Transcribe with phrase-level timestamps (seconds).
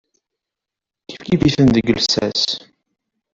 [1.09, 2.43] Kifkif-iten deg llsas.